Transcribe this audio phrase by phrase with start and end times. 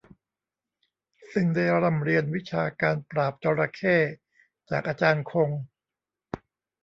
[1.31, 3.97] ซึ่งได้ร่ำเรียนวิชาการปราบจระเข้
[4.69, 5.49] จากอาจารย์คง